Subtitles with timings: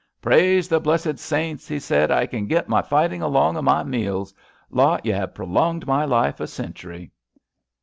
[0.15, 3.83] * Praise the blessed saints/ he said,' I kin get my fighting along o^ my
[3.83, 4.33] meals.
[4.71, 7.11] Lot, ye have prolonged my life a century.'